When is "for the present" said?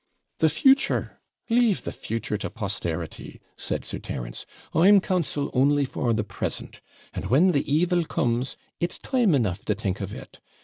5.85-6.81